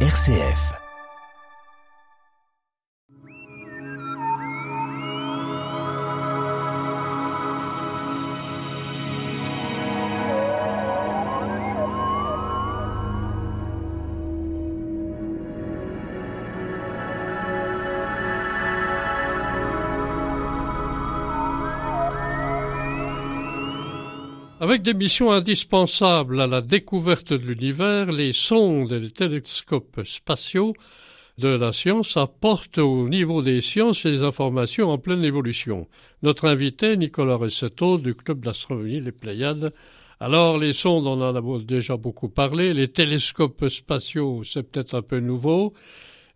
RCF. 0.00 0.85
Avec 24.58 24.80
des 24.80 24.94
missions 24.94 25.32
indispensables 25.32 26.40
à 26.40 26.46
la 26.46 26.62
découverte 26.62 27.30
de 27.30 27.46
l'univers, 27.46 28.10
les 28.10 28.32
sondes 28.32 28.90
et 28.90 29.00
les 29.00 29.10
télescopes 29.10 30.00
spatiaux 30.04 30.72
de 31.36 31.48
la 31.48 31.74
science 31.74 32.16
apportent 32.16 32.78
au 32.78 33.06
niveau 33.06 33.42
des 33.42 33.60
sciences 33.60 34.06
des 34.06 34.22
informations 34.22 34.88
en 34.88 34.96
pleine 34.96 35.24
évolution. 35.24 35.88
Notre 36.22 36.46
invité, 36.46 36.96
Nicolas 36.96 37.36
Ressetto, 37.36 37.98
du 37.98 38.14
Club 38.14 38.42
d'astronomie 38.42 38.98
Les 38.98 39.12
Pléiades. 39.12 39.74
Alors, 40.20 40.56
les 40.56 40.72
sondes, 40.72 41.06
on 41.06 41.20
en 41.20 41.36
a 41.36 41.62
déjà 41.62 41.98
beaucoup 41.98 42.30
parlé. 42.30 42.72
Les 42.72 42.88
télescopes 42.88 43.68
spatiaux, 43.68 44.42
c'est 44.42 44.62
peut-être 44.62 44.94
un 44.94 45.02
peu 45.02 45.20
nouveau. 45.20 45.74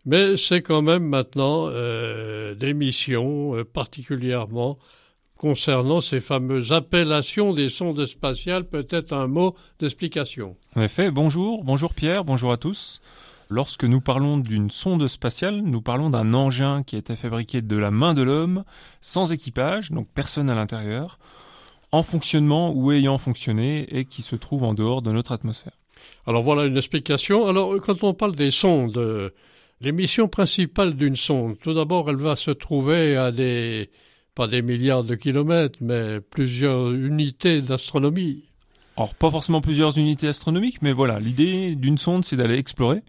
Mais 0.05 0.37
c'est 0.37 0.61
quand 0.61 0.83
même 0.83 1.07
maintenant 1.07 1.69
euh, 1.69 2.53
des 2.53 2.75
missions 2.75 3.55
euh, 3.55 3.63
particulièrement 3.63 4.77
concernant 5.41 6.01
ces 6.01 6.21
fameuses 6.21 6.71
appellations 6.71 7.51
des 7.51 7.69
sondes 7.69 8.05
spatiales, 8.05 8.63
peut-être 8.63 9.11
un 9.11 9.25
mot 9.25 9.55
d'explication. 9.79 10.55
En 10.75 10.83
effet, 10.83 11.09
bonjour, 11.09 11.63
bonjour 11.63 11.95
Pierre, 11.95 12.23
bonjour 12.23 12.51
à 12.51 12.57
tous. 12.57 13.01
Lorsque 13.49 13.83
nous 13.83 14.01
parlons 14.01 14.37
d'une 14.37 14.69
sonde 14.69 15.07
spatiale, 15.07 15.61
nous 15.61 15.81
parlons 15.81 16.11
d'un 16.11 16.35
engin 16.35 16.83
qui 16.83 16.95
a 16.95 16.99
été 16.99 17.15
fabriqué 17.15 17.63
de 17.63 17.75
la 17.75 17.89
main 17.89 18.13
de 18.13 18.21
l'homme, 18.21 18.63
sans 19.01 19.33
équipage, 19.33 19.89
donc 19.89 20.07
personne 20.13 20.47
à 20.51 20.53
l'intérieur, 20.53 21.17
en 21.91 22.03
fonctionnement 22.03 22.71
ou 22.75 22.91
ayant 22.91 23.17
fonctionné 23.17 23.87
et 23.97 24.05
qui 24.05 24.21
se 24.21 24.35
trouve 24.35 24.61
en 24.61 24.75
dehors 24.75 25.01
de 25.01 25.11
notre 25.11 25.31
atmosphère. 25.31 25.73
Alors 26.27 26.43
voilà 26.43 26.65
une 26.65 26.77
explication. 26.77 27.47
Alors 27.47 27.81
quand 27.81 28.03
on 28.03 28.13
parle 28.13 28.35
des 28.35 28.51
sondes, 28.51 28.95
euh, 28.95 29.31
les 29.81 29.91
missions 29.91 30.27
principales 30.27 30.93
d'une 30.93 31.15
sonde, 31.15 31.57
tout 31.57 31.73
d'abord 31.73 32.11
elle 32.11 32.17
va 32.17 32.35
se 32.35 32.51
trouver 32.51 33.17
à 33.17 33.31
des 33.31 33.89
pas 34.35 34.47
des 34.47 34.61
milliards 34.61 35.03
de 35.03 35.15
kilomètres, 35.15 35.79
mais 35.81 36.19
plusieurs 36.21 36.91
unités 36.91 37.61
d'astronomie. 37.61 38.43
Alors 38.97 39.15
pas 39.15 39.29
forcément 39.29 39.61
plusieurs 39.61 39.97
unités 39.97 40.27
astronomiques, 40.27 40.81
mais 40.81 40.93
voilà, 40.93 41.19
l'idée 41.19 41.75
d'une 41.75 41.97
sonde, 41.97 42.23
c'est 42.23 42.35
d'aller 42.35 42.57
explorer. 42.57 43.01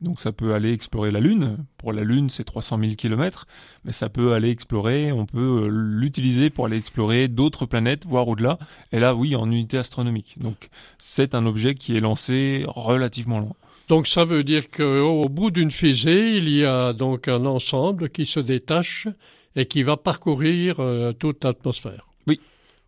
Donc 0.00 0.18
ça 0.18 0.32
peut 0.32 0.52
aller 0.52 0.72
explorer 0.72 1.10
la 1.10 1.20
Lune. 1.20 1.58
Pour 1.78 1.92
la 1.92 2.02
Lune, 2.02 2.28
c'est 2.28 2.42
300 2.42 2.78
000 2.80 2.94
kilomètres, 2.94 3.46
mais 3.84 3.92
ça 3.92 4.08
peut 4.08 4.32
aller 4.32 4.50
explorer, 4.50 5.12
on 5.12 5.26
peut 5.26 5.64
euh, 5.64 5.68
l'utiliser 5.70 6.50
pour 6.50 6.66
aller 6.66 6.76
explorer 6.76 7.28
d'autres 7.28 7.66
planètes, 7.66 8.04
voire 8.04 8.26
au-delà. 8.26 8.58
Et 8.90 8.98
là, 8.98 9.14
oui, 9.14 9.36
en 9.36 9.46
unité 9.46 9.78
astronomique. 9.78 10.34
Donc 10.38 10.70
c'est 10.98 11.34
un 11.34 11.46
objet 11.46 11.74
qui 11.74 11.96
est 11.96 12.00
lancé 12.00 12.64
relativement 12.66 13.38
loin. 13.38 13.54
Donc 13.88 14.08
ça 14.08 14.24
veut 14.24 14.42
dire 14.42 14.70
qu'au 14.70 15.28
bout 15.28 15.50
d'une 15.50 15.70
fusée, 15.70 16.36
il 16.36 16.48
y 16.48 16.64
a 16.64 16.92
donc 16.92 17.28
un 17.28 17.46
ensemble 17.46 18.10
qui 18.10 18.26
se 18.26 18.40
détache 18.40 19.06
et 19.56 19.66
qui 19.66 19.82
va 19.82 19.96
parcourir 19.96 20.80
euh, 20.80 21.12
toute 21.12 21.44
l'atmosphère. 21.44 22.06
Oui. 22.26 22.40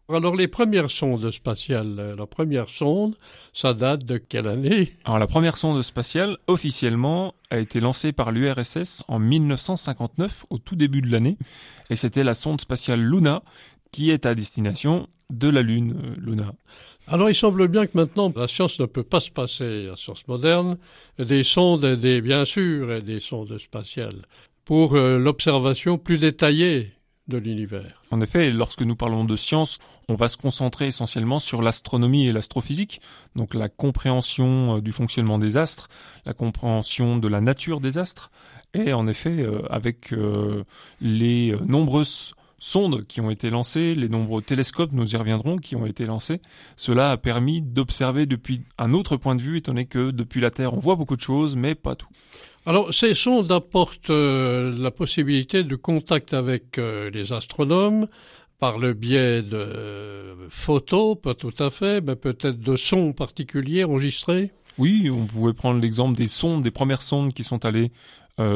Alors 0.08 0.36
les 0.36 0.48
premières 0.48 0.90
sondes 0.90 1.30
spatiales, 1.30 1.96
euh, 1.98 2.16
la 2.16 2.26
première 2.26 2.68
sonde, 2.68 3.16
ça 3.54 3.72
date 3.72 4.04
de 4.04 4.18
quelle 4.18 4.48
année? 4.48 4.92
Alors 5.04 5.18
la 5.18 5.26
première 5.26 5.56
sonde 5.56 5.80
spatiale, 5.82 6.36
officiellement, 6.46 7.34
a 7.50 7.58
été 7.58 7.80
lancée 7.80 8.12
par 8.12 8.30
l'URSS 8.30 9.02
en 9.08 9.18
1959, 9.18 10.46
au 10.50 10.58
tout 10.58 10.76
début 10.76 11.00
de 11.00 11.10
l'année, 11.10 11.38
et 11.88 11.96
c'était 11.96 12.24
la 12.24 12.34
sonde 12.34 12.60
spatiale 12.60 13.00
Luna, 13.00 13.42
qui 13.92 14.10
est 14.10 14.27
à 14.27 14.34
destination 14.34 15.08
de 15.30 15.48
la 15.48 15.62
Lune, 15.62 15.96
euh, 16.05 16.14
Luna. 16.20 16.52
Alors 17.06 17.30
il 17.30 17.34
semble 17.34 17.68
bien 17.68 17.86
que 17.86 17.92
maintenant 17.94 18.30
la 18.36 18.48
science 18.48 18.78
ne 18.80 18.86
peut 18.86 19.05
pas 19.05 19.20
se 19.20 19.30
passer, 19.30 19.84
la 19.84 19.96
science 19.96 20.27
moderne, 20.28 20.77
des 21.18 21.44
sondes, 21.44 21.84
des, 21.84 22.20
bien 22.20 22.44
sûr, 22.44 22.92
et 22.92 23.00
des 23.00 23.20
sondes 23.20 23.56
spatiales 23.58 24.22
pour 24.64 24.95
euh, 24.95 25.19
l'observation 25.19 25.98
plus 25.98 26.19
détaillée 26.19 26.92
de 27.29 27.39
l'univers. 27.39 28.02
En 28.11 28.20
effet, 28.20 28.51
lorsque 28.51 28.83
nous 28.83 28.97
parlons 28.97 29.25
de 29.25 29.36
science, 29.36 29.79
on 30.08 30.14
va 30.14 30.29
se 30.29 30.36
concentrer 30.36 30.89
essentiellement 30.89 31.39
sur 31.39 31.63
l'astronomie 31.63 32.27
et 32.27 32.33
l'astrophysique, 32.33 33.01
donc 33.35 33.55
la 33.55 33.69
compréhension 33.69 34.77
euh, 34.77 34.80
du 34.80 34.92
fonctionnement 34.92 35.39
des 35.39 35.57
astres, 35.57 35.89
la 36.27 36.35
compréhension 36.35 37.17
de 37.17 37.29
la 37.29 37.41
nature 37.41 37.80
des 37.80 37.98
astres, 37.98 38.30
et 38.75 38.92
en 38.92 39.07
effet, 39.07 39.47
euh, 39.47 39.63
avec 39.70 40.13
les 41.01 41.57
nombreuses 41.64 42.35
sondes 42.58 43.05
qui 43.05 43.20
ont 43.20 43.31
été 43.31 43.51
lancées, 43.51 43.95
les 43.95 44.08
nombreux 44.08 44.42
télescopes, 44.42 44.92
nous 44.92 45.14
y 45.14 45.17
reviendrons, 45.17 45.58
qui 45.58 45.77
ont 45.77 45.86
été 45.86 46.05
lancés, 46.05 46.41
cela 46.77 47.13
a 47.13 47.17
permis 47.17 47.63
d'observer 47.63 48.27
depuis 48.27 48.63
un 48.79 48.95
autre 48.95 49.17
point 49.17 49.36
de 49.36 49.42
vue, 49.42 49.58
étant 49.58 49.73
donné 49.73 49.86
que 49.86 50.11
depuis 50.11 50.41
la 50.41 50.51
Terre, 50.51 50.75
on 50.75 50.79
voit 50.79 50.96
beaucoup 50.96 51.17
de 51.17 51.20
choses, 51.20 51.57
mais 51.57 51.75
pas 51.75 51.95
tout. 51.95 52.08
Alors, 52.67 52.95
ces 52.95 53.13
sondes 53.13 53.52
apportent 53.52 54.08
euh, 54.08 54.73
la 54.79 54.91
possibilité 54.91 55.64
de 55.64 55.77
contact 55.77 56.33
avec 56.33 56.79
euh, 56.79 57.11
les 57.11 57.35
astronomes 57.35 58.08
par 58.58 58.79
le 58.79 58.95
biais 58.95 59.42
de 59.42 59.57
euh, 59.57 60.35
photos, 60.48 61.19
pas 61.20 61.35
tout 61.35 61.52
à 61.58 61.69
fait, 61.69 62.01
mais 62.01 62.17
peut-être 62.17 62.58
de 62.58 62.77
sons 62.77 63.13
particuliers 63.13 63.85
enregistrés. 63.85 64.51
Oui, 64.79 65.11
on 65.11 65.27
pouvait 65.27 65.52
prendre 65.52 65.79
l'exemple 65.79 66.17
des 66.17 66.27
sondes, 66.27 66.63
des 66.63 66.70
premières 66.70 67.02
sondes 67.02 67.35
qui 67.35 67.45
sont 67.45 67.64
allées 67.64 67.92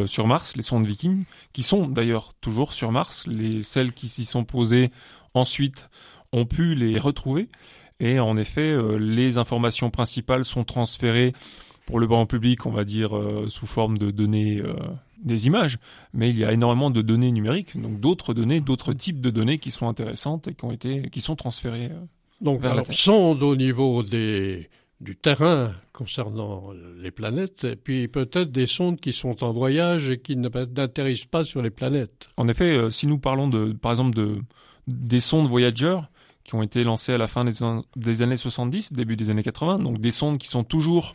sur 0.07 0.27
Mars, 0.27 0.57
les 0.57 0.65
sondes 0.65 0.85
Viking, 0.85 1.23
qui 1.53 1.63
sont 1.63 1.87
d'ailleurs 1.87 2.35
toujours 2.41 2.73
sur 2.73 2.91
Mars. 2.91 3.29
Les 3.29 3.63
celles 3.63 3.93
qui 3.93 4.09
s'y 4.09 4.25
sont 4.25 4.45
posées 4.45 4.91
ensuite 5.35 5.89
ont 6.33 6.47
pu 6.47 6.75
les 6.75 6.99
retrouver. 6.99 7.49
Et 8.01 8.19
en 8.19 8.37
effet, 8.37 8.77
les 8.99 9.39
informations 9.39 9.91
principales 9.91 10.45
sont 10.45 10.65
transférées 10.65 11.33
pour 11.89 12.01
le 12.01 12.07
grand 12.07 12.27
public, 12.27 12.67
on 12.67 12.71
va 12.71 12.85
dire, 12.85 13.17
euh, 13.17 13.47
sous 13.49 13.67
forme 13.67 13.97
de 13.97 14.11
données, 14.11 14.61
euh, 14.61 14.75
des 15.25 15.47
images, 15.47 15.79
mais 16.13 16.29
il 16.29 16.39
y 16.39 16.45
a 16.45 16.53
énormément 16.53 16.91
de 16.91 17.01
données 17.01 17.33
numériques, 17.33 17.81
donc 17.81 17.99
d'autres 17.99 18.35
données, 18.35 18.61
d'autres 18.61 18.93
types 18.93 19.23
de 19.23 19.31
données 19.31 19.59
qui 19.59 19.71
sont 19.71 19.89
intéressantes 19.89 20.49
et 20.49 20.55
qui 20.55 20.67
ont 20.67 20.71
été, 20.71 21.09
qui 21.09 21.23
sont 21.23 21.35
transférées. 21.35 21.87
Euh, 21.87 22.05
donc, 22.43 22.61
vers 22.61 22.73
alors, 22.73 22.85
sondes 22.93 23.43
au 23.43 23.57
niveau 23.57 24.03
des, 24.03 24.69
du 25.01 25.17
terrain 25.17 25.73
concernant 25.95 26.73
les 27.01 27.11
planètes, 27.11 27.65
et 27.65 27.77
puis 27.77 28.07
peut-être 28.07 28.53
des 28.53 28.67
sondes 28.67 29.01
qui 29.01 29.15
sont 29.15 29.43
en 29.43 29.53
voyage 29.53 30.11
et 30.11 30.19
qui 30.19 30.37
n'atterrissent 30.37 31.25
pas 31.25 31.43
sur 31.43 31.63
les 31.63 31.71
planètes. 31.71 32.29
En 32.37 32.49
effet, 32.49 32.91
si 32.91 33.07
nous 33.07 33.19
parlons 33.19 33.49
de, 33.49 33.73
par 33.73 33.93
exemple 33.93 34.15
de, 34.15 34.41
des 34.87 35.21
sondes 35.21 35.49
Voyager, 35.49 35.99
qui 36.45 36.55
ont 36.55 36.63
été 36.63 36.85
lancées 36.85 37.15
à 37.15 37.19
la 37.19 37.29
fin 37.29 37.47
des, 37.47 37.55
des 37.97 38.21
années 38.21 38.37
70, 38.37 38.93
début 38.93 39.17
des 39.17 39.31
années 39.31 39.43
80, 39.43 39.77
donc 39.77 40.01
des 40.01 40.11
sondes 40.11 40.37
qui 40.37 40.49
sont 40.49 40.65
toujours 40.65 41.15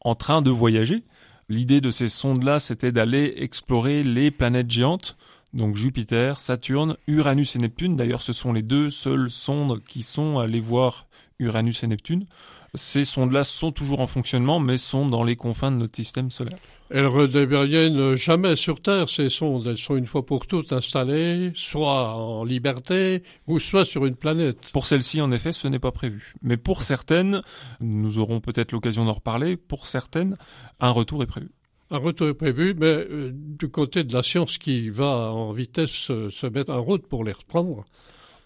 en 0.00 0.14
train 0.14 0.42
de 0.42 0.50
voyager. 0.50 1.04
L'idée 1.48 1.80
de 1.80 1.90
ces 1.90 2.08
sondes-là, 2.08 2.58
c'était 2.58 2.92
d'aller 2.92 3.34
explorer 3.36 4.02
les 4.02 4.30
planètes 4.30 4.70
géantes, 4.70 5.16
donc 5.52 5.74
Jupiter, 5.74 6.40
Saturne, 6.40 6.96
Uranus 7.08 7.56
et 7.56 7.58
Neptune. 7.58 7.96
D'ailleurs, 7.96 8.22
ce 8.22 8.32
sont 8.32 8.52
les 8.52 8.62
deux 8.62 8.88
seules 8.88 9.30
sondes 9.30 9.82
qui 9.82 10.02
sont 10.02 10.38
allées 10.38 10.60
voir 10.60 11.06
Uranus 11.40 11.82
et 11.82 11.88
Neptune. 11.88 12.26
Ces 12.74 13.02
sondes-là 13.02 13.42
sont 13.42 13.72
toujours 13.72 14.00
en 14.00 14.06
fonctionnement, 14.06 14.60
mais 14.60 14.76
sont 14.76 15.08
dans 15.08 15.24
les 15.24 15.34
confins 15.34 15.72
de 15.72 15.76
notre 15.76 15.96
système 15.96 16.30
solaire. 16.30 16.58
Elles 16.92 17.06
redeviennent 17.06 18.16
jamais 18.16 18.56
sur 18.56 18.82
Terre, 18.82 19.08
ces 19.08 19.28
sondes. 19.28 19.66
Elles 19.68 19.78
sont 19.78 19.96
une 19.96 20.06
fois 20.06 20.26
pour 20.26 20.48
toutes 20.48 20.72
installées, 20.72 21.52
soit 21.54 22.16
en 22.16 22.42
liberté, 22.42 23.22
ou 23.46 23.60
soit 23.60 23.84
sur 23.84 24.06
une 24.06 24.16
planète. 24.16 24.72
Pour 24.72 24.88
celles-ci, 24.88 25.20
en 25.20 25.30
effet, 25.30 25.52
ce 25.52 25.68
n'est 25.68 25.78
pas 25.78 25.92
prévu. 25.92 26.34
Mais 26.42 26.56
pour 26.56 26.82
certaines, 26.82 27.42
nous 27.80 28.18
aurons 28.18 28.40
peut-être 28.40 28.72
l'occasion 28.72 29.04
d'en 29.04 29.12
reparler, 29.12 29.56
pour 29.56 29.86
certaines, 29.86 30.34
un 30.80 30.90
retour 30.90 31.22
est 31.22 31.26
prévu. 31.26 31.50
Un 31.92 31.98
retour 31.98 32.28
est 32.28 32.34
prévu, 32.34 32.74
mais 32.76 32.86
euh, 32.86 33.30
du 33.32 33.68
côté 33.68 34.02
de 34.02 34.12
la 34.12 34.22
science 34.24 34.58
qui 34.58 34.90
va 34.90 35.32
en 35.32 35.52
vitesse 35.52 36.10
euh, 36.10 36.30
se 36.30 36.46
mettre 36.46 36.72
en 36.72 36.82
route 36.82 37.06
pour 37.06 37.24
les 37.24 37.32
reprendre, 37.32 37.84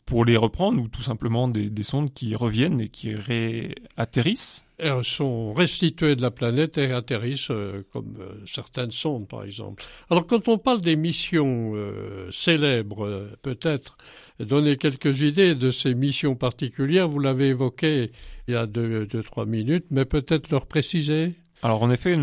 pour 0.07 0.25
les 0.25 0.37
reprendre 0.37 0.83
ou 0.83 0.89
tout 0.89 1.03
simplement 1.03 1.49
des, 1.49 1.71
sondes 1.83 2.13
qui 2.13 2.35
reviennent 2.35 2.81
et 2.81 2.89
qui 2.89 3.15
réatterrissent 3.15 4.65
Elles 4.79 5.05
sont 5.05 5.53
restituées 5.55 6.17
de 6.17 6.23
la 6.23 6.31
planète 6.31 6.79
et 6.79 6.93
atterrissent 6.93 7.51
euh, 7.51 7.87
comme 7.93 8.15
euh, 8.21 8.35
certaines 8.47 8.91
sondes 8.91 9.29
par 9.29 9.45
exemple. 9.45 9.85
Alors 10.11 10.27
quand 10.27 10.49
on 10.49 10.59
parle 10.59 10.81
des 10.81 10.97
missions 10.97 11.73
euh, 11.75 12.31
célèbres, 12.31 13.31
peut-être 13.43 13.97
donner 14.41 14.77
quelques 14.77 15.23
idées 15.23 15.55
de 15.55 15.71
ces 15.71 15.95
missions 15.95 16.35
particulières, 16.35 17.09
vous 17.09 17.21
l'avez 17.21 17.49
évoqué 17.49 18.11
il 18.47 18.55
y 18.55 18.57
a 18.57 18.67
deux, 18.67 19.07
deux 19.07 19.23
trois 19.23 19.47
minutes, 19.47 19.87
mais 19.91 20.05
peut-être 20.05 20.51
leur 20.51 20.67
préciser? 20.67 21.35
Alors 21.63 21.83
en 21.83 21.91
effet, 21.91 22.15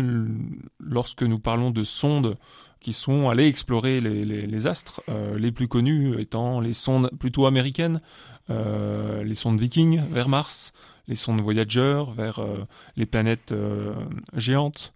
lorsque 0.78 1.24
nous 1.24 1.40
parlons 1.40 1.72
de 1.72 1.82
sondes 1.82 2.36
qui 2.82 2.92
sont 2.92 3.30
allés 3.30 3.46
explorer 3.46 4.00
les, 4.00 4.66
astres, 4.66 5.02
euh, 5.08 5.38
les 5.38 5.52
plus 5.52 5.68
connus 5.68 6.20
étant 6.20 6.60
les 6.60 6.72
sondes 6.72 7.10
plutôt 7.18 7.46
américaines, 7.46 8.00
euh, 8.50 9.22
les 9.22 9.34
sondes 9.34 9.60
Viking 9.60 10.02
vers 10.10 10.28
Mars, 10.28 10.72
les 11.08 11.14
sondes 11.14 11.40
Voyager 11.40 12.02
vers 12.14 12.40
euh, 12.40 12.66
les 12.96 13.06
planètes 13.06 13.54
géantes, 14.36 14.92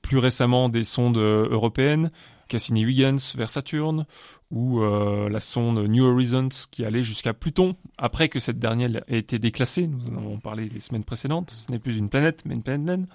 plus 0.00 0.18
récemment 0.18 0.68
des 0.68 0.84
sondes 0.84 1.18
européennes, 1.18 2.10
Cassini-Huygens 2.48 3.34
vers 3.36 3.50
Saturne, 3.50 4.06
ou 4.50 4.80
la 4.82 5.40
sonde 5.40 5.78
New 5.88 6.04
Horizons 6.04 6.50
qui 6.70 6.84
allait 6.84 7.02
jusqu'à 7.02 7.32
Pluton, 7.32 7.74
après 7.98 8.28
que 8.28 8.38
cette 8.38 8.58
dernière 8.58 9.02
ait 9.08 9.18
été 9.18 9.38
déclassée, 9.38 9.88
nous 9.88 10.04
en 10.12 10.18
avons 10.18 10.38
parlé 10.38 10.68
les 10.68 10.80
semaines 10.80 11.04
précédentes, 11.04 11.50
ce 11.50 11.72
n'est 11.72 11.78
plus 11.78 11.96
une 11.96 12.10
planète, 12.10 12.42
mais 12.44 12.54
une 12.54 12.62
planète 12.62 12.86
naine. 12.86 13.06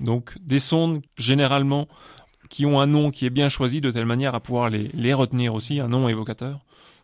Donc 0.00 0.38
des 0.40 0.60
sondes 0.60 1.02
généralement 1.16 1.88
qui 2.48 2.66
ont 2.66 2.80
un 2.80 2.86
nom 2.86 3.10
qui 3.10 3.26
est 3.26 3.30
bien 3.30 3.48
choisi 3.48 3.80
de 3.80 3.90
telle 3.90 4.06
manière 4.06 4.34
à 4.34 4.40
pouvoir 4.40 4.70
les, 4.70 4.90
les 4.94 5.14
retenir 5.14 5.54
aussi, 5.54 5.80
un 5.80 5.88
nom 5.88 6.08
évocateur. 6.08 6.60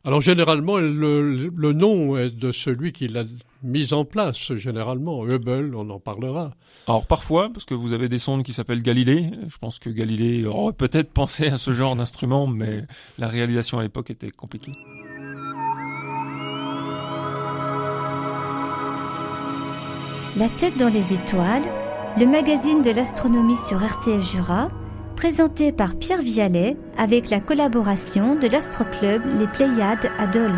Alors 0.07 0.21
généralement, 0.21 0.77
le, 0.77 1.49
le, 1.49 1.73
nom 1.73 2.19
est 2.19 2.31
de 2.31 2.53
celui 2.53 2.93
qui 2.93 3.09
l'a 3.09 3.25
mis 3.63 3.95
en 3.95 4.05
place, 4.05 4.53
généralement. 4.55 5.25
Hubble, 5.27 5.75
on 5.75 5.89
en 5.89 5.99
parlera. 5.99 6.51
Alors 6.87 7.07
parfois, 7.07 7.49
parce 7.51 7.65
que 7.65 7.73
vous 7.73 7.95
avez 7.95 8.11
des 8.11 8.19
sondes 8.19 8.43
qui 8.43 8.53
s'appellent 8.53 8.83
Galilée, 8.83 9.31
je 9.49 9.57
pense 9.57 9.79
que 9.79 9.89
Galilée 9.89 10.45
aurait 10.45 10.75
peut-être 10.75 11.11
pensé 11.11 11.47
à 11.47 11.57
ce 11.57 11.73
genre 11.73 11.97
d'instrument, 11.97 12.47
mais 12.47 12.85
la 13.17 13.29
réalisation 13.29 13.79
à 13.79 13.83
l'époque 13.83 14.11
était 14.11 14.31
compliquée. 14.31 14.73
La 20.37 20.49
tête 20.49 20.77
dans 20.77 20.93
les 20.93 21.15
étoiles, 21.15 21.63
le 22.19 22.27
magazine 22.27 22.83
de 22.83 22.91
l'astronomie 22.91 23.57
sur 23.57 23.83
RCF 23.83 24.33
Jura, 24.33 24.69
présenté 25.15 25.73
par 25.73 25.99
Pierre 25.99 26.21
Vialet 26.21 26.77
avec 26.97 27.31
la 27.31 27.41
collaboration 27.41 28.35
de 28.35 28.49
l'Astroclub 28.49 29.23
Les 29.39 29.47
Pléiades 29.47 30.11
à 30.19 30.27
Dole. 30.27 30.51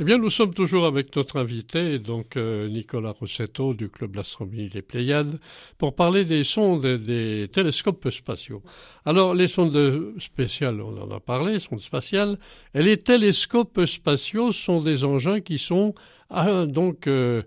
Eh 0.00 0.04
bien, 0.04 0.18
nous 0.18 0.30
sommes 0.30 0.52
toujours 0.52 0.86
avec 0.86 1.14
notre 1.14 1.38
invité, 1.38 1.98
donc 1.98 2.36
euh, 2.36 2.68
Nicolas 2.68 3.12
Rossetto 3.12 3.72
du 3.72 3.88
Club 3.88 4.16
d'astronomie 4.16 4.68
Les 4.74 4.82
Pléiades, 4.82 5.38
pour 5.78 5.94
parler 5.94 6.24
des 6.24 6.42
sondes 6.42 6.84
et 6.84 6.98
des 6.98 7.46
télescopes 7.52 8.10
spatiaux. 8.10 8.62
Alors, 9.04 9.34
les 9.34 9.46
sondes 9.46 10.14
spatiales, 10.18 10.80
on 10.80 11.00
en 11.00 11.14
a 11.14 11.20
parlé, 11.20 11.60
sondes 11.60 11.80
spatiales, 11.80 12.38
et 12.74 12.82
les 12.82 12.96
télescopes 12.96 13.84
spatiaux 13.84 14.50
sont 14.50 14.80
des 14.80 15.04
engins 15.04 15.40
qui 15.40 15.58
sont 15.58 15.94
ah, 16.30 16.66
donc 16.66 17.06
euh, 17.06 17.42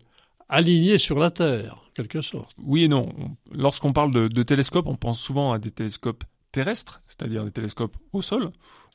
alignés 0.50 0.98
sur 0.98 1.20
la 1.20 1.32
Terre, 1.32 1.84
en 1.88 1.92
quelque 1.94 2.22
sorte. 2.22 2.54
Oui 2.58 2.84
et 2.84 2.88
non. 2.88 3.10
Lorsqu'on 3.52 3.94
parle 3.94 4.12
de, 4.12 4.28
de 4.28 4.44
télescopes, 4.44 4.88
on 4.88 4.96
pense 4.96 5.20
souvent 5.20 5.54
à 5.54 5.60
des 5.60 5.72
télescopes 5.72 6.24
terrestres, 6.52 7.02
c'est-à-dire 7.08 7.44
des 7.44 7.52
télescopes 7.52 7.98
au 8.14 8.22
sol, 8.22 8.52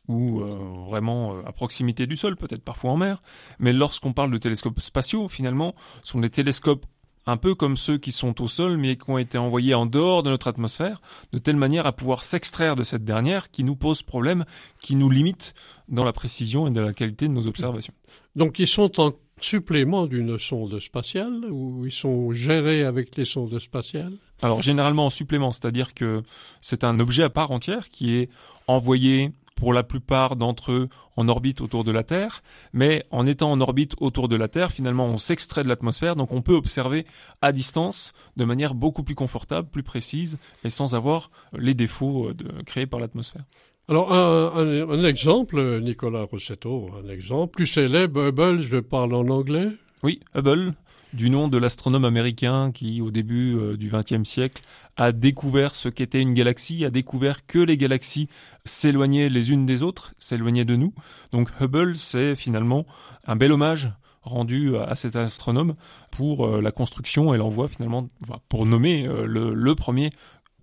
ou 0.09 0.41
euh, 0.41 0.87
vraiment 0.89 1.35
euh, 1.35 1.43
à 1.47 1.53
proximité 1.53 2.07
du 2.07 2.17
sol, 2.17 2.37
peut-être 2.37 2.65
parfois 2.65 2.91
en 2.93 2.97
mer. 2.97 3.23
Mais 3.59 3.73
lorsqu'on 3.73 4.13
parle 4.13 4.31
de 4.31 4.39
télescopes 4.39 4.81
spatiaux, 4.81 5.29
finalement, 5.29 5.75
ce 6.03 6.13
sont 6.13 6.21
des 6.21 6.31
télescopes 6.31 6.87
un 7.27 7.37
peu 7.37 7.55
comme 7.55 7.77
ceux 7.77 7.99
qui 7.99 8.13
sont 8.13 8.41
au 8.41 8.49
sol, 8.49 8.77
mais 8.77 8.97
qui 8.97 9.11
ont 9.11 9.19
été 9.19 9.39
envoyés 9.39 9.75
en 9.75 9.87
dehors 9.87 10.23
de 10.23 10.31
notre 10.31 10.49
atmosphère, 10.49 11.01
de 11.33 11.39
telle 11.39 11.57
manière 11.57 11.87
à 11.87 11.93
pouvoir 11.93 12.25
s'extraire 12.25 12.77
de 12.77 12.83
cette 12.83 13.05
dernière 13.05 13.51
qui 13.51 13.63
nous 13.63 13.77
pose 13.77 14.03
problème, 14.03 14.45
qui 14.83 14.97
nous 14.97 15.11
limite 15.11 15.55
dans 15.89 16.05
la 16.05 16.13
précision 16.13 16.67
et 16.67 16.71
dans 16.71 16.83
la 16.83 16.95
qualité 16.95 17.29
de 17.29 17.33
nos 17.33 17.47
observations. 17.47 17.95
Donc 18.37 18.59
ils 18.59 18.67
sont 18.67 19.01
en 19.01 19.13
supplément 19.41 20.07
d'une 20.07 20.39
sonde 20.39 20.79
spatiale 20.81 21.45
ou 21.51 21.87
ils 21.87 21.93
sont 21.93 22.33
gérés 22.33 22.85
avec 22.85 23.17
les 23.17 23.25
sondes 23.25 23.59
spatiales? 23.59 24.15
Alors 24.43 24.63
généralement 24.63 25.07
en 25.07 25.11
supplément, 25.11 25.53
c'est-à-dire 25.53 25.95
que 25.95 26.23
c'est 26.61 26.85
un 26.85 26.99
objet 27.01 27.23
à 27.23 27.31
part 27.31 27.51
entière 27.51 27.89
qui 27.89 28.17
est 28.17 28.29
envoyé 28.67 29.33
pour 29.61 29.75
la 29.75 29.83
plupart 29.83 30.37
d'entre 30.37 30.73
eux 30.73 30.89
en 31.17 31.29
orbite 31.29 31.61
autour 31.61 31.85
de 31.85 31.91
la 31.91 32.03
Terre, 32.03 32.43
mais 32.73 33.05
en 33.11 33.27
étant 33.27 33.53
en 33.53 33.61
orbite 33.61 33.95
autour 34.01 34.27
de 34.27 34.37
la 34.37 34.49
Terre, 34.49 34.73
finalement 34.73 35.05
on 35.05 35.19
s'extrait 35.19 35.63
de 35.63 35.69
l'atmosphère, 35.69 36.17
donc 36.17 36.33
on 36.33 36.41
peut 36.41 36.55
observer 36.55 37.07
à 37.43 37.53
distance 37.53 38.15
de 38.39 38.47
manière 38.47 38.75
beaucoup 38.75 39.03
plus 39.03 39.15
confortable, 39.15 39.69
plus 39.69 39.83
précise, 39.83 40.39
et 40.65 40.71
sans 40.71 40.95
avoir 40.95 41.31
les 41.53 41.75
défauts 41.75 42.33
de, 42.33 42.63
créés 42.63 42.87
par 42.87 43.01
l'atmosphère. 43.01 43.45
Alors, 43.91 44.13
un, 44.13 45.03
exemple, 45.03 45.81
Nicolas 45.81 46.23
Rossetto, 46.23 46.91
un 47.05 47.09
exemple 47.09 47.57
plus 47.57 47.67
célèbre, 47.67 48.29
Hubble, 48.29 48.63
je 48.63 48.77
parle 48.77 49.13
en 49.17 49.27
anglais. 49.27 49.67
Oui, 50.05 50.21
Hubble, 50.33 50.75
du 51.13 51.29
nom 51.29 51.49
de 51.49 51.59
l'astronome 51.59 52.05
américain 52.05 52.71
qui, 52.71 53.01
au 53.01 53.11
début 53.11 53.57
euh, 53.57 53.77
du 53.77 53.91
XXe 53.91 54.23
siècle, 54.23 54.63
a 54.97 55.11
découvert 55.11 55.75
ce 55.75 55.89
qu'était 55.89 56.21
une 56.21 56.35
galaxie, 56.35 56.85
a 56.85 56.91
découvert 56.91 57.47
que 57.47 57.59
les 57.59 57.77
galaxies 57.77 58.29
s'éloignaient 58.65 59.29
les 59.29 59.51
unes 59.51 59.67
des 59.67 59.83
autres, 59.83 60.15
s'éloignaient 60.21 60.65
de 60.65 60.77
nous. 60.77 60.95
Donc 61.33 61.51
Hubble, 61.61 61.97
c'est 61.97 62.37
finalement 62.37 62.87
un 63.27 63.35
bel 63.35 63.51
hommage 63.51 63.91
rendu 64.23 64.77
à 64.77 64.95
cet 64.95 65.17
astronome 65.17 65.75
pour 66.13 66.47
euh, 66.47 66.61
la 66.61 66.71
construction 66.71 67.35
et 67.35 67.39
l'envoi 67.39 67.67
finalement, 67.67 68.09
pour 68.49 68.67
nommer 68.67 69.05
euh, 69.09 69.27
le 69.27 69.75
premier 69.75 70.11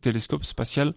télescope 0.01 0.44
spatial 0.44 0.94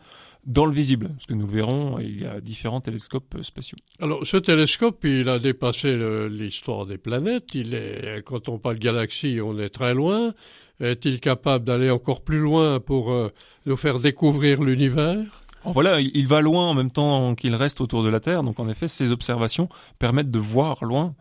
dans 0.47 0.65
le 0.65 0.73
visible, 0.73 1.09
parce 1.09 1.27
que 1.27 1.35
nous 1.35 1.47
verrons, 1.47 1.99
il 1.99 2.23
y 2.23 2.27
a 2.27 2.41
différents 2.41 2.81
télescopes 2.81 3.43
spatiaux. 3.43 3.79
Alors, 4.01 4.27
ce 4.27 4.39
télescope, 4.39 5.05
il 5.05 5.29
a 5.29 5.39
dépassé 5.39 5.95
l'histoire 6.31 6.87
des 6.87 6.97
planètes. 6.97 7.55
Il 7.55 7.75
est, 7.75 8.23
quand 8.25 8.49
on 8.49 8.59
parle 8.59 8.79
galaxie, 8.79 9.41
on 9.43 9.59
est 9.59 9.69
très 9.69 9.93
loin. 9.93 10.33
Est-il 10.81 11.21
capable 11.21 11.67
d'aller 11.67 11.91
encore 11.91 12.23
plus 12.23 12.39
loin 12.39 12.81
pour 12.81 13.13
euh, 13.13 13.31
nous 13.67 13.77
faire 13.77 13.99
découvrir 13.99 14.63
l'univers? 14.63 15.45
Voilà, 15.65 16.01
il 16.01 16.27
va 16.27 16.41
loin 16.41 16.71
en 16.71 16.75
même 16.75 16.91
temps 16.91 17.35
qu'il 17.35 17.55
reste 17.55 17.83
autour 17.83 18.03
de 18.03 18.09
la 18.09 18.19
Terre. 18.19 18.43
Donc 18.43 18.59
en 18.59 18.69
effet, 18.69 18.89
ces 18.89 19.13
observations 19.13 19.69
permettent 19.99 20.31
de 20.31 20.39
voir 20.39 20.83
loin. 20.85 21.15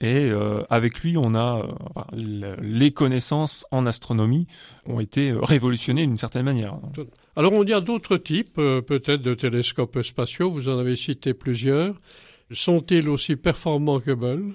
Et 0.00 0.30
euh, 0.30 0.62
avec 0.70 1.00
lui, 1.00 1.16
on 1.18 1.34
a 1.34 1.66
euh, 2.14 2.56
les 2.62 2.90
connaissances 2.90 3.66
en 3.70 3.84
astronomie 3.84 4.46
ont 4.86 4.98
été 4.98 5.32
révolutionnées 5.32 6.06
d'une 6.06 6.16
certaine 6.16 6.44
manière. 6.44 6.78
Alors 7.36 7.52
on 7.52 7.64
y 7.64 7.74
a 7.74 7.82
d'autres 7.82 8.16
types, 8.16 8.58
euh, 8.58 8.80
peut-être 8.80 9.20
de 9.20 9.34
télescopes 9.34 10.02
spatiaux. 10.02 10.50
Vous 10.50 10.68
en 10.68 10.78
avez 10.78 10.96
cité 10.96 11.34
plusieurs. 11.34 11.94
Sont-ils 12.50 13.08
aussi 13.08 13.36
performants 13.36 14.00
que 14.00 14.12
Hubble? 14.12 14.54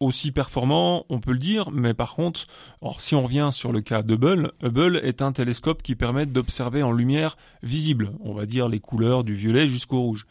Aussi 0.00 0.32
performants, 0.32 1.06
on 1.10 1.20
peut 1.20 1.30
le 1.30 1.38
dire, 1.38 1.70
mais 1.70 1.94
par 1.94 2.16
contre, 2.16 2.48
or, 2.80 3.00
si 3.00 3.14
on 3.14 3.22
revient 3.22 3.50
sur 3.52 3.72
le 3.72 3.80
cas 3.80 4.02
d'Hubble, 4.02 4.50
Hubble 4.60 4.96
est 4.96 5.22
un 5.22 5.30
télescope 5.30 5.80
qui 5.80 5.94
permet 5.94 6.26
d'observer 6.26 6.82
en 6.82 6.90
lumière 6.90 7.36
visible, 7.62 8.10
on 8.18 8.34
va 8.34 8.44
dire 8.44 8.68
les 8.68 8.80
couleurs 8.80 9.22
du 9.22 9.34
violet 9.34 9.68
jusqu'au 9.68 10.00
rouge. 10.00 10.26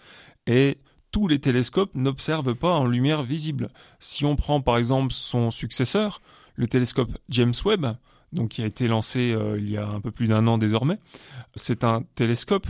Et 0.45 0.77
tous 1.11 1.27
les 1.27 1.39
télescopes 1.39 1.93
n'observent 1.95 2.55
pas 2.55 2.73
en 2.73 2.85
lumière 2.85 3.23
visible. 3.23 3.69
Si 3.99 4.25
on 4.25 4.35
prend 4.35 4.61
par 4.61 4.77
exemple 4.77 5.11
son 5.11 5.51
successeur, 5.51 6.21
le 6.55 6.67
télescope 6.67 7.11
James 7.29 7.53
Webb, 7.65 7.95
donc 8.33 8.49
qui 8.49 8.63
a 8.63 8.65
été 8.65 8.87
lancé 8.87 9.31
euh, 9.31 9.59
il 9.59 9.69
y 9.69 9.77
a 9.77 9.87
un 9.87 9.99
peu 9.99 10.11
plus 10.11 10.27
d'un 10.27 10.47
an 10.47 10.57
désormais, 10.57 10.97
c'est 11.55 11.83
un 11.83 12.03
télescope 12.15 12.67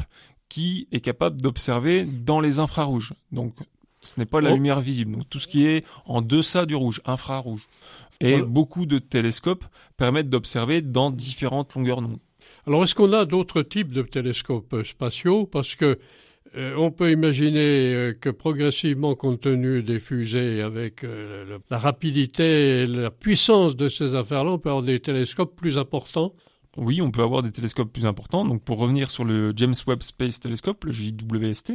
qui 0.50 0.88
est 0.92 1.02
capable 1.02 1.40
d'observer 1.40 2.06
dans 2.06 2.40
les 2.40 2.60
infrarouges. 2.60 3.14
Donc 3.32 3.54
ce 4.02 4.20
n'est 4.20 4.26
pas 4.26 4.42
la 4.42 4.52
oh. 4.52 4.56
lumière 4.56 4.82
visible, 4.82 5.14
donc 5.14 5.30
tout 5.30 5.40
ce 5.40 5.48
qui 5.48 5.66
est 5.66 5.86
en 6.06 6.22
deçà 6.22 6.66
du 6.66 6.76
rouge, 6.76 7.02
infrarouge. 7.06 7.68
Et 8.24 8.40
beaucoup 8.40 8.86
de 8.86 9.00
télescopes 9.00 9.66
permettent 9.98 10.30
d'observer 10.30 10.84
dans 10.84 11.10
différentes 11.10 11.74
longueurs 11.74 12.04
d'onde. 12.04 12.20
Alors 12.68 12.84
est-ce 12.84 12.94
qu'on 12.94 13.14
a 13.14 13.26
d'autres 13.26 13.64
types 13.64 13.92
de 13.92 14.04
télescopes 14.04 14.84
spatiaux? 14.86 15.48
Parce 15.48 15.74
que 15.74 15.98
on 16.56 16.92
peut 16.92 17.12
imaginer 17.12 17.94
euh, 17.94 18.14
que 18.14 18.30
progressivement, 18.30 19.16
compte 19.16 19.42
tenu 19.42 19.84
des 19.84 20.00
fusées, 20.00 20.62
avec 20.62 21.04
euh, 21.04 21.60
la 21.70 21.78
rapidité 21.78 22.82
et 22.82 22.88
la 22.88 23.10
puissance 23.10 23.76
de 23.76 23.88
ces 23.88 24.16
affaires-là, 24.16 24.52
on 24.52 24.60
peut 24.60 24.70
avoir 24.70 24.84
des 24.84 25.00
télescopes 25.00 25.56
plus 25.56 25.78
importants. 25.78 26.34
Oui, 26.78 27.02
on 27.02 27.12
peut 27.12 27.22
avoir 27.22 27.42
des 27.42 27.52
télescopes 27.52 27.92
plus 27.92 28.06
importants. 28.06 28.46
Donc, 28.46 28.64
pour 28.64 28.80
revenir 28.80 29.12
sur 29.12 29.24
le 29.24 29.54
James 29.56 29.76
Webb 29.88 30.02
Space 30.04 30.40
Telescope, 30.40 30.84
le 30.86 30.92
JWST, 30.92 31.74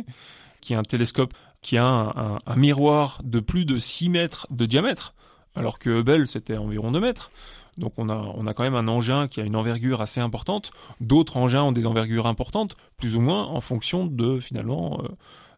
qui 0.60 0.72
est 0.72 0.76
un 0.76 0.82
télescope 0.82 1.32
qui 1.62 1.76
a 1.78 1.86
un, 1.86 2.38
un 2.44 2.56
miroir 2.56 3.20
de 3.24 3.40
plus 3.40 3.64
de 3.64 3.78
6 3.78 4.10
mètres 4.10 4.46
de 4.50 4.66
diamètre, 4.66 5.14
alors 5.56 5.78
que 5.78 5.90
Hubble, 6.00 6.26
c'était 6.26 6.56
environ 6.56 6.92
2 6.92 7.00
mètres. 7.00 7.30
Donc 7.78 7.92
on 7.98 8.08
a, 8.08 8.14
on 8.14 8.46
a 8.46 8.54
quand 8.54 8.62
même 8.62 8.74
un 8.74 8.88
engin 8.88 9.28
qui 9.28 9.40
a 9.40 9.44
une 9.44 9.56
envergure 9.56 10.00
assez 10.00 10.20
importante. 10.20 10.70
D'autres 11.00 11.36
engins 11.36 11.62
ont 11.62 11.72
des 11.72 11.86
envergures 11.86 12.26
importantes, 12.26 12.76
plus 12.96 13.16
ou 13.16 13.20
moins 13.20 13.44
en 13.44 13.60
fonction 13.60 14.06
de 14.06 14.40
finalement 14.40 15.00
euh, 15.02 15.08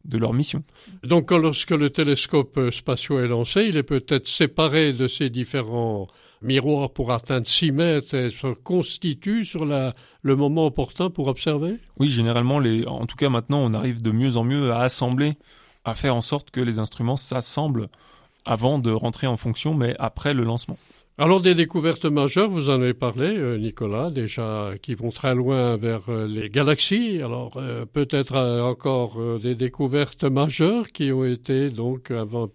de 0.04 0.18
leur 0.18 0.32
mission. 0.32 0.64
Donc 1.04 1.30
lorsque 1.30 1.70
le 1.70 1.90
télescope 1.90 2.58
spatial 2.70 3.24
est 3.24 3.28
lancé, 3.28 3.66
il 3.68 3.76
est 3.76 3.82
peut-être 3.82 4.26
séparé 4.26 4.92
de 4.92 5.06
ces 5.06 5.30
différents 5.30 6.08
miroirs 6.42 6.90
pour 6.90 7.12
atteindre 7.12 7.46
6 7.46 7.72
mètres 7.72 8.14
et 8.14 8.30
se 8.30 8.48
constitue 8.54 9.44
sur 9.44 9.64
la, 9.64 9.94
le 10.22 10.36
moment 10.36 10.66
opportun 10.66 11.10
pour 11.10 11.28
observer? 11.28 11.76
Oui, 11.98 12.08
généralement, 12.08 12.58
les, 12.58 12.86
en 12.86 13.06
tout 13.06 13.16
cas 13.16 13.28
maintenant, 13.28 13.60
on 13.60 13.74
arrive 13.74 14.02
de 14.02 14.10
mieux 14.10 14.36
en 14.36 14.44
mieux 14.44 14.72
à 14.72 14.80
assembler, 14.80 15.36
à 15.84 15.94
faire 15.94 16.14
en 16.14 16.20
sorte 16.20 16.50
que 16.50 16.60
les 16.60 16.78
instruments 16.78 17.16
s'assemblent 17.16 17.88
avant 18.48 18.78
de 18.78 18.90
rentrer 18.90 19.26
en 19.26 19.36
fonction, 19.36 19.74
mais 19.74 19.94
après 19.98 20.34
le 20.34 20.42
lancement. 20.42 20.78
Alors 21.20 21.40
des 21.40 21.56
découvertes 21.56 22.04
majeures, 22.04 22.48
vous 22.48 22.70
en 22.70 22.80
avez 22.80 22.94
parlé, 22.94 23.36
euh, 23.36 23.58
Nicolas, 23.58 24.10
déjà 24.10 24.70
qui 24.80 24.94
vont 24.94 25.10
très 25.10 25.34
loin 25.34 25.76
vers 25.76 26.08
euh, 26.08 26.28
les 26.28 26.48
galaxies. 26.48 27.20
Alors 27.20 27.56
euh, 27.56 27.84
peut-être 27.86 28.36
encore 28.62 29.18
des 29.40 29.56
découvertes 29.56 30.22
majeures 30.22 30.86
qui 30.88 31.10
ont 31.10 31.24
été 31.24 31.70
donc 31.70 32.12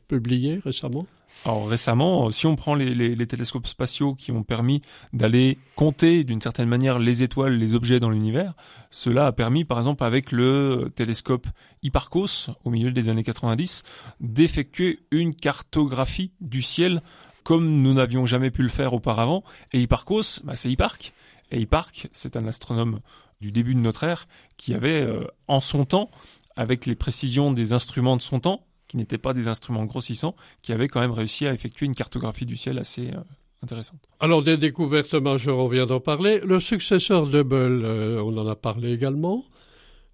publiées 0.07 0.61
récemment? 0.63 1.05
Alors 1.45 1.67
récemment, 1.67 2.31
si 2.31 2.47
on 2.47 2.55
prend 2.55 2.73
les 2.73 3.27
télescopes 3.27 3.67
spatiaux 3.67 4.15
qui 4.15 4.31
ont 4.31 4.43
permis 4.43 4.81
d'aller 5.11 5.57
compter 5.75 6.23
d'une 6.23 6.39
certaine 6.39 6.69
manière 6.69 6.99
les 6.99 7.21
étoiles, 7.21 7.57
les 7.57 7.75
objets 7.75 7.99
dans 7.99 8.09
l'univers, 8.09 8.53
cela 8.91 9.27
a 9.27 9.31
permis 9.33 9.65
par 9.65 9.77
exemple 9.77 10.05
avec 10.05 10.31
le 10.31 10.89
télescope 10.95 11.47
Hipparcos 11.81 12.49
au 12.63 12.69
milieu 12.69 12.91
des 12.91 13.09
années 13.09 13.23
90 13.23 13.83
d'effectuer 14.21 14.99
une 15.11 15.35
cartographie 15.35 16.31
du 16.39 16.61
ciel 16.61 17.01
comme 17.43 17.81
nous 17.81 17.93
n'avions 17.93 18.25
jamais 18.25 18.51
pu 18.51 18.63
le 18.63 18.69
faire 18.69 18.93
auparavant. 18.93 19.43
Et 19.73 19.81
Hipparcos, 19.81 20.41
bah, 20.45 20.55
c'est 20.55 20.71
Hipparque. 20.71 21.13
Et 21.51 21.59
Hipparque, 21.59 22.07
c'est 22.13 22.37
un 22.37 22.47
astronome 22.47 23.01
du 23.41 23.51
début 23.51 23.75
de 23.75 23.79
notre 23.79 24.05
ère 24.05 24.27
qui 24.55 24.73
avait 24.73 25.01
euh, 25.01 25.25
en 25.49 25.59
son 25.59 25.83
temps, 25.83 26.09
avec 26.55 26.85
les 26.85 26.95
précisions 26.95 27.51
des 27.51 27.73
instruments 27.73 28.15
de 28.15 28.21
son 28.21 28.39
temps, 28.39 28.65
qui 28.93 28.97
n'étaient 28.97 29.17
pas 29.17 29.33
des 29.33 29.47
instruments 29.47 29.85
grossissants, 29.85 30.35
qui 30.61 30.71
avait 30.71 30.87
quand 30.87 30.99
même 30.99 31.09
réussi 31.11 31.47
à 31.47 31.51
effectuer 31.51 31.87
une 31.87 31.95
cartographie 31.95 32.45
du 32.45 32.55
ciel 32.55 32.77
assez 32.77 33.07
euh, 33.07 33.21
intéressante. 33.63 34.07
Alors 34.19 34.43
des 34.43 34.55
découvertes 34.55 35.15
majeures, 35.15 35.57
on 35.57 35.67
vient 35.67 35.87
d'en 35.87 35.99
parler. 35.99 36.39
Le 36.45 36.59
successeur 36.59 37.25
de 37.25 37.39
Hubble, 37.39 37.85
euh, 37.85 38.21
on 38.23 38.37
en 38.37 38.45
a 38.45 38.55
parlé 38.55 38.93
également. 38.93 39.45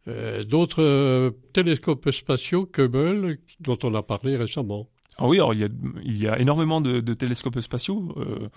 Euh, 0.08 0.46
D'autres 0.46 1.36
télescopes 1.52 2.10
spatiaux 2.12 2.66
que 2.68 2.84
Hubble, 2.84 3.40
dont 3.60 3.78
on 3.84 3.94
a 3.96 4.02
parlé 4.02 4.38
récemment. 4.38 4.88
Ah 5.18 5.28
oui, 5.28 5.40
alors 5.40 5.54
il 5.54 5.60
y 5.60 5.66
a, 5.66 5.70
il 6.06 6.18
y 6.18 6.30
a 6.30 6.40
énormément 6.40 6.80
de, 6.80 7.02
de 7.02 7.14
télescopes 7.14 7.60
spatiaux. 7.60 8.16
Euh, 8.16 8.48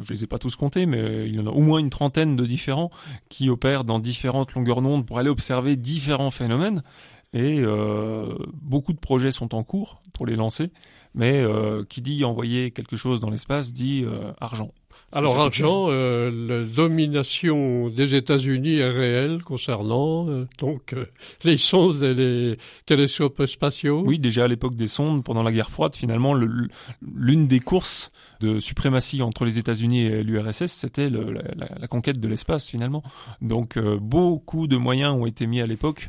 je 0.00 0.12
les 0.12 0.24
ai 0.24 0.26
pas 0.26 0.38
tous 0.38 0.56
comptés, 0.56 0.84
mais 0.84 1.28
il 1.28 1.36
y 1.36 1.38
en 1.38 1.46
a 1.46 1.50
au 1.50 1.60
moins 1.60 1.78
une 1.78 1.90
trentaine 1.90 2.34
de 2.34 2.44
différents 2.44 2.90
qui 3.28 3.50
opèrent 3.50 3.84
dans 3.84 4.00
différentes 4.00 4.52
longueurs 4.54 4.82
d'onde 4.82 5.06
pour 5.06 5.20
aller 5.20 5.30
observer 5.30 5.76
différents 5.76 6.32
phénomènes. 6.32 6.82
Et 7.32 7.60
euh, 7.60 8.26
beaucoup 8.60 8.92
de 8.92 8.98
projets 8.98 9.30
sont 9.30 9.54
en 9.54 9.62
cours 9.62 10.02
pour 10.12 10.26
les 10.26 10.36
lancer. 10.36 10.70
Mais 11.14 11.40
euh, 11.40 11.84
qui 11.88 12.02
dit 12.02 12.24
envoyer 12.24 12.70
quelque 12.70 12.96
chose 12.96 13.18
dans 13.18 13.30
l'espace 13.30 13.72
dit 13.72 14.04
euh, 14.04 14.30
argent. 14.40 14.70
Alors 15.12 15.40
argent, 15.40 15.86
euh, 15.88 16.30
la 16.30 16.62
domination 16.64 17.88
des 17.88 18.14
États-Unis 18.14 18.76
est 18.76 18.88
réelle 18.88 19.42
concernant 19.42 20.28
euh, 20.28 20.46
donc 20.60 20.92
euh, 20.92 21.06
les 21.42 21.56
sondes 21.56 22.00
et 22.04 22.14
les 22.14 22.58
télescopes 22.86 23.44
spatiaux. 23.46 24.04
Oui, 24.06 24.20
déjà 24.20 24.44
à 24.44 24.46
l'époque 24.48 24.76
des 24.76 24.86
sondes, 24.86 25.24
pendant 25.24 25.42
la 25.42 25.50
guerre 25.50 25.70
froide, 25.70 25.96
finalement, 25.96 26.32
le- 26.32 26.46
le- 26.46 26.68
l'une 27.02 27.48
des 27.48 27.58
courses 27.58 28.12
de 28.40 28.60
suprématie 28.60 29.20
entre 29.22 29.44
les 29.44 29.58
États-Unis 29.58 30.02
et 30.02 30.22
l'URSS, 30.22 30.66
c'était 30.70 31.10
la, 31.10 31.20
la- 31.56 31.68
la 31.80 31.86
conquête 31.88 32.20
de 32.20 32.28
l'espace, 32.28 32.68
finalement. 32.70 33.02
Donc, 33.42 33.78
beaucoup 33.80 34.68
de 34.68 34.76
moyens 34.76 35.12
ont 35.14 35.26
été 35.26 35.48
mis 35.48 35.60
à 35.60 35.66
l'époque 35.66 36.08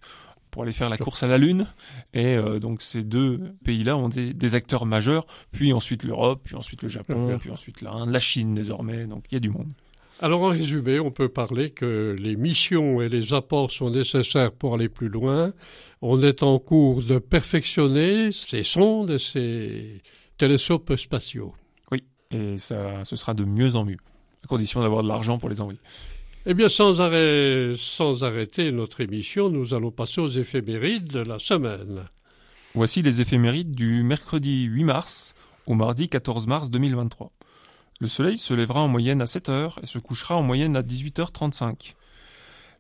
pour 0.52 0.64
aller 0.64 0.74
faire 0.74 0.90
la 0.90 0.98
course 0.98 1.24
à 1.24 1.28
la 1.28 1.38
Lune. 1.38 1.68
Et 2.14 2.36
euh, 2.36 2.60
donc, 2.60 2.82
ces 2.82 3.04
deux 3.04 3.40
pays-là 3.64 3.98
ont 3.98 4.10
des, 4.10 4.34
des 4.34 4.56
acteurs 4.56 4.86
majeurs, 4.86 5.24
puis 5.52 5.74
ensuite 5.74 6.04
l'Europe, 6.04 6.42
puis 6.44 6.56
ensuite 6.56 6.84
le 6.84 6.90
Japon, 6.90 7.26
D'accord. 7.26 7.40
puis 7.40 7.52
ensuite 7.52 7.82
l'Inde, 7.82 8.10
la 8.12 8.20
Chine 8.20 8.54
désormais. 8.54 9.06
Donc, 9.06 9.26
il 9.32 9.36
y 9.36 9.38
a 9.38 9.40
du 9.40 9.50
monde. 9.50 9.72
Alors 10.24 10.44
en 10.44 10.50
résumé, 10.50 11.00
on 11.00 11.10
peut 11.10 11.30
parler 11.30 11.72
que 11.72 12.16
les 12.20 12.36
missions 12.36 13.02
et 13.02 13.10
les 13.10 13.34
apports 13.34 13.72
sont 13.72 13.90
nécessaires 13.90 14.52
pour 14.52 14.76
aller 14.76 14.88
plus 14.88 15.10
loin. 15.10 15.52
On 16.04 16.22
est 16.22 16.44
en 16.44 16.60
cours 16.60 17.02
de 17.02 17.18
perfectionner 17.18 18.32
ces 18.32 18.62
sondes 18.62 19.10
et 19.10 19.18
ces 19.18 20.02
télescopes 20.38 20.96
spatiaux. 20.96 21.56
Et 22.34 22.58
ça, 22.58 23.04
ce 23.04 23.16
sera 23.16 23.34
de 23.34 23.44
mieux 23.44 23.76
en 23.76 23.84
mieux, 23.84 23.98
à 24.44 24.48
condition 24.48 24.82
d'avoir 24.82 25.04
de 25.04 25.08
l'argent 25.08 25.38
pour 25.38 25.50
les 25.50 25.60
envoyer. 25.60 25.80
Eh 26.48 26.56
bien, 26.56 26.70
sans, 26.70 27.02
arrêt, 27.02 27.74
sans 27.78 28.24
arrêter 28.24 28.72
notre 28.72 29.02
émission, 29.02 29.50
nous 29.52 29.76
allons 29.76 29.92
passer 29.92 30.22
aux 30.22 30.30
éphémérides 30.30 31.08
de 31.08 31.20
la 31.20 31.38
semaine. 31.38 32.06
Voici 32.74 33.04
les 33.04 33.22
éphémérides 33.22 33.76
du 33.76 34.02
mercredi 34.02 34.64
8 34.64 34.84
mars 34.84 35.36
au 35.68 35.76
mardi 35.76 36.08
14 36.08 36.48
mars 36.48 36.72
2023. 36.72 37.32
Le 38.00 38.08
soleil 38.08 38.40
se 38.40 38.56
lèvera 38.56 38.82
en 38.82 38.88
moyenne 38.88 39.22
à 39.22 39.28
7 39.28 39.50
heures 39.50 39.80
et 39.84 39.86
se 39.86 40.00
couchera 40.00 40.36
en 40.36 40.42
moyenne 40.42 40.76
à 40.76 40.82
18h35. 40.82 41.94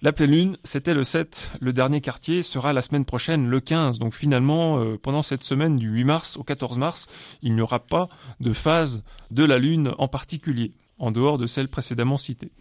La 0.01 0.11
pleine 0.11 0.31
lune, 0.31 0.57
c'était 0.63 0.95
le 0.95 1.03
7. 1.03 1.51
Le 1.61 1.71
dernier 1.71 2.01
quartier 2.01 2.41
sera 2.41 2.73
la 2.73 2.81
semaine 2.81 3.05
prochaine, 3.05 3.47
le 3.47 3.59
15. 3.59 3.99
Donc 3.99 4.15
finalement, 4.15 4.79
euh, 4.79 4.97
pendant 4.97 5.21
cette 5.21 5.43
semaine 5.43 5.75
du 5.75 5.87
8 5.87 6.03
mars 6.05 6.37
au 6.37 6.43
14 6.43 6.79
mars, 6.79 7.07
il 7.43 7.53
n'y 7.53 7.61
aura 7.61 7.77
pas 7.77 8.09
de 8.39 8.53
phase 8.53 9.03
de 9.29 9.45
la 9.45 9.59
lune 9.59 9.93
en 9.99 10.07
particulier, 10.07 10.73
en 10.97 11.11
dehors 11.11 11.37
de 11.37 11.45
celle 11.45 11.67
précédemment 11.67 12.17
citée. 12.17 12.51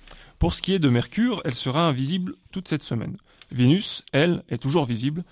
Pour 0.41 0.55
ce 0.55 0.63
qui 0.63 0.73
est 0.73 0.79
de 0.79 0.89
Mercure, 0.89 1.43
elle 1.45 1.55
sera 1.55 1.87
invisible 1.87 2.35
toute 2.51 2.67
cette 2.67 2.83
semaine. 2.83 3.15
Vénus, 3.53 4.07
elle, 4.11 4.43
est 4.49 4.57
toujours 4.57 4.87
visible. 4.87 5.23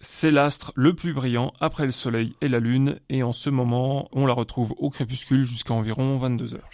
C'est 0.00 0.30
l'astre 0.30 0.72
le 0.76 0.92
plus 0.92 1.14
brillant 1.14 1.54
après 1.58 1.86
le 1.86 1.90
Soleil 1.90 2.34
et 2.42 2.48
la 2.48 2.60
Lune, 2.60 3.00
et 3.08 3.22
en 3.22 3.32
ce 3.32 3.48
moment, 3.48 4.10
on 4.12 4.26
la 4.26 4.34
retrouve 4.34 4.74
au 4.76 4.90
crépuscule 4.90 5.44
jusqu'à 5.44 5.72
environ 5.72 6.18
22 6.18 6.54
heures. 6.54 6.68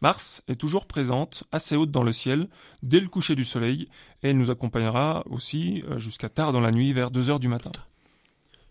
Mars 0.00 0.44
est 0.46 0.54
toujours 0.54 0.86
présente, 0.86 1.42
assez 1.50 1.74
haute 1.74 1.90
dans 1.90 2.04
le 2.04 2.12
ciel, 2.12 2.48
dès 2.84 3.00
le 3.00 3.08
coucher 3.08 3.34
du 3.34 3.44
Soleil, 3.44 3.88
et 4.22 4.30
elle 4.30 4.38
nous 4.38 4.52
accompagnera 4.52 5.24
aussi 5.26 5.82
euh, 5.88 5.98
jusqu'à 5.98 6.28
tard 6.28 6.52
dans 6.52 6.60
la 6.60 6.70
nuit, 6.70 6.92
vers 6.92 7.10
2 7.10 7.30
heures 7.30 7.40
du 7.40 7.48
matin. 7.48 7.72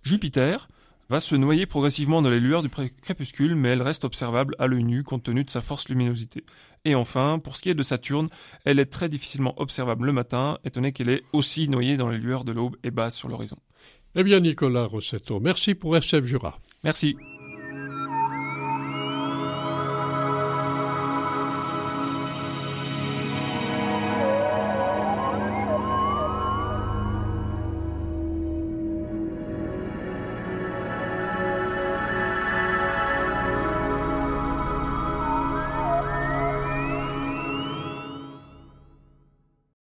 Jupiter 0.04 0.70
va 1.12 1.20
se 1.20 1.36
noyer 1.36 1.66
progressivement 1.66 2.22
dans 2.22 2.30
les 2.30 2.40
lueurs 2.40 2.64
du 2.64 2.70
crépuscule, 2.70 3.54
mais 3.54 3.70
elle 3.70 3.82
reste 3.82 4.06
observable 4.06 4.56
à 4.60 4.68
l'œil 4.68 4.86
nu 4.86 5.04
compte 5.04 5.24
tenu 5.24 5.44
de 5.44 5.50
sa 5.50 5.60
force 5.60 5.90
luminosité. 5.90 6.46
Et 6.86 6.96
enfin, 6.96 7.38
pour 7.38 7.58
ce 7.58 7.62
qui 7.62 7.70
est 7.70 7.76
de 7.76 7.84
Saturne, 7.84 8.30
elle 8.64 8.80
est 8.80 8.86
très 8.86 9.10
difficilement 9.10 9.54
observable 9.62 10.06
le 10.06 10.14
matin, 10.14 10.58
étant 10.64 10.80
donné 10.80 10.94
qu'elle 10.94 11.10
est 11.10 11.24
aussi 11.34 11.68
noyée 11.68 11.98
dans 11.98 12.08
les 12.08 12.18
lueurs 12.18 12.46
de 12.46 12.54
l'aube 12.54 12.78
et 12.86 12.92
basse 12.92 13.18
sur 13.18 13.28
l'horizon. 13.28 13.58
Eh 14.16 14.24
bien, 14.24 14.40
Nicolas 14.40 14.86
Rossetto, 14.86 15.42
merci 15.42 15.76
pour 15.76 15.98
SF 15.98 16.24
Jura. 16.24 16.58
Merci. 16.86 17.18